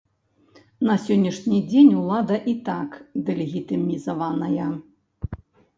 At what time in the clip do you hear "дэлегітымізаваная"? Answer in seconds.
3.29-4.69